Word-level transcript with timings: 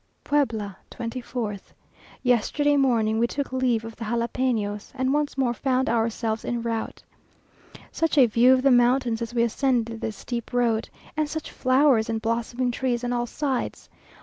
PUEBLA, 0.23 0.77
24th. 0.89 1.73
Yesterday 2.23 2.75
morning 2.75 3.19
we 3.19 3.27
took 3.27 3.53
leave 3.53 3.85
of 3.85 3.95
the 3.97 4.05
Jalapenos, 4.05 4.91
and 4.95 5.13
once 5.13 5.37
more 5.37 5.53
found 5.53 5.89
ourselves 5.91 6.43
en 6.43 6.63
route. 6.63 7.03
Such 7.91 8.17
a 8.17 8.25
view 8.25 8.51
of 8.51 8.63
the 8.63 8.71
mountains 8.71 9.21
as 9.21 9.35
we 9.35 9.43
ascended 9.43 10.01
the 10.01 10.11
steep 10.11 10.53
road! 10.53 10.89
and 11.15 11.29
such 11.29 11.51
flowers 11.51 12.09
and 12.09 12.19
blossoming 12.19 12.71
trees 12.71 13.03
on 13.03 13.13
all 13.13 13.27
sides! 13.27 13.91